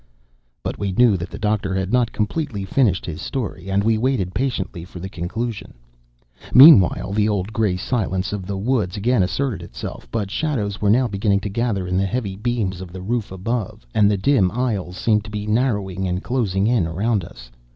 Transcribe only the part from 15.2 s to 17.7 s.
to be narrowing and closing in around us.